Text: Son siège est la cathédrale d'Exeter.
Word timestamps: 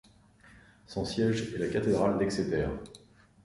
Son 0.87 1.05
siège 1.05 1.53
est 1.53 1.59
la 1.59 1.67
cathédrale 1.67 2.17
d'Exeter. 2.17 2.69